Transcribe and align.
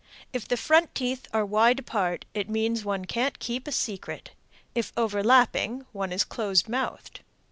If 0.33 0.47
the 0.47 0.57
front 0.57 0.95
teeth 0.95 1.27
are 1.31 1.45
wide 1.45 1.77
apart, 1.77 2.25
it 2.33 2.49
means 2.49 2.83
one 2.83 3.05
can't 3.05 3.37
keep 3.37 3.67
a 3.67 3.71
secret. 3.71 4.31
If 4.73 4.91
overlapping, 4.97 5.85
one 5.91 6.11
is 6.11 6.23
close 6.23 6.67
mouthed. 6.67 7.19